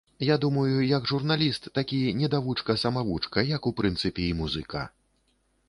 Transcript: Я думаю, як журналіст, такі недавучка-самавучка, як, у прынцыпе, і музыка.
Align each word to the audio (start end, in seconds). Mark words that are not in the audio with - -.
Я 0.33 0.37
думаю, 0.43 0.77
як 0.91 1.05
журналіст, 1.11 1.69
такі 1.77 1.99
недавучка-самавучка, 2.21 3.45
як, 3.53 3.71
у 3.71 3.75
прынцыпе, 3.81 4.27
і 4.31 4.35
музыка. 4.43 4.81